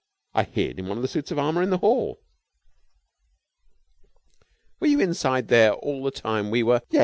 I 0.33 0.41
hid 0.41 0.79
in 0.79 0.87
one 0.87 0.97
of 0.97 1.03
the 1.03 1.07
suits 1.07 1.29
of 1.29 1.37
armour 1.37 1.61
in 1.61 1.69
the 1.69 1.77
hall." 1.77 2.21
"Were 4.79 4.87
you 4.87 4.99
inside 4.99 5.47
there 5.47 5.73
all 5.73 6.01
the 6.03 6.09
time 6.09 6.49
we 6.49 6.63
were...?" 6.63 6.81
"Yes. 6.89 6.99